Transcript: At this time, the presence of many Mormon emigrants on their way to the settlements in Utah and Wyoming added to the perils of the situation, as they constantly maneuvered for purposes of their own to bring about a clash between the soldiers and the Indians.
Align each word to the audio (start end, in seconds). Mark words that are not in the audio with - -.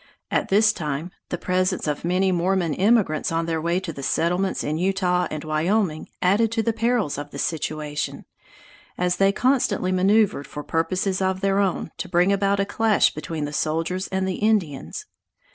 At 0.31 0.49
this 0.49 0.73
time, 0.73 1.11
the 1.29 1.37
presence 1.37 1.85
of 1.85 2.03
many 2.03 2.31
Mormon 2.31 2.73
emigrants 2.73 3.31
on 3.31 3.45
their 3.45 3.61
way 3.61 3.79
to 3.81 3.93
the 3.93 4.01
settlements 4.01 4.63
in 4.63 4.79
Utah 4.79 5.27
and 5.29 5.43
Wyoming 5.43 6.09
added 6.23 6.51
to 6.53 6.63
the 6.63 6.73
perils 6.73 7.19
of 7.19 7.29
the 7.29 7.37
situation, 7.37 8.25
as 8.97 9.17
they 9.17 9.31
constantly 9.31 9.91
maneuvered 9.91 10.47
for 10.47 10.63
purposes 10.63 11.21
of 11.21 11.41
their 11.41 11.59
own 11.59 11.91
to 11.99 12.09
bring 12.09 12.33
about 12.33 12.59
a 12.59 12.65
clash 12.65 13.13
between 13.13 13.45
the 13.45 13.53
soldiers 13.53 14.07
and 14.07 14.27
the 14.27 14.37
Indians. 14.37 15.05